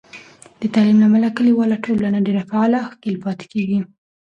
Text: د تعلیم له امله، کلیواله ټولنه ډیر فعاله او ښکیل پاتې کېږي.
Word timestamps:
د 0.61 0.63
تعلیم 0.73 0.97
له 1.01 1.05
امله، 1.09 1.27
کلیواله 1.37 1.77
ټولنه 1.85 2.17
ډیر 2.27 2.37
فعاله 2.49 2.77
او 2.81 2.89
ښکیل 2.93 3.15
پاتې 3.25 3.45
کېږي. 3.53 3.79